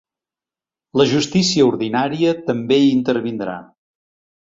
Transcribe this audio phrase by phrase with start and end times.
[1.01, 3.59] La justícia ordinària també hi intervindrà.